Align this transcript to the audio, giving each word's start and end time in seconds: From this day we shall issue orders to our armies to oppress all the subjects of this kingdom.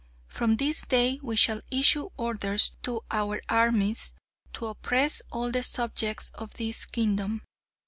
From 0.25 0.55
this 0.55 0.81
day 0.87 1.19
we 1.21 1.35
shall 1.35 1.61
issue 1.69 2.09
orders 2.17 2.71
to 2.81 3.01
our 3.11 3.39
armies 3.47 4.15
to 4.53 4.65
oppress 4.65 5.21
all 5.31 5.51
the 5.51 5.61
subjects 5.61 6.31
of 6.33 6.55
this 6.55 6.85
kingdom. 6.85 7.43